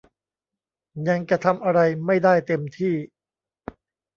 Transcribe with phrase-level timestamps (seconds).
[1.07, 2.95] ยังจะทำอะไรไม่ได้เต็มที่